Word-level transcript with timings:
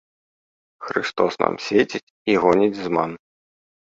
Хрыстос 0.85 1.33
нам 1.43 1.53
свеціць 1.67 2.11
і 2.33 2.37
гоніць 2.45 2.81
зман. 2.89 3.11